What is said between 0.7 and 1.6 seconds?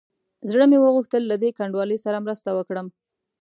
وغوښتل له دې